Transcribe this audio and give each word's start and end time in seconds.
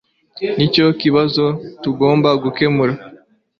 Nicyo 0.55 0.85
kibazo 1.01 1.45
tugomba 1.81 2.29
gukemura 2.43 2.93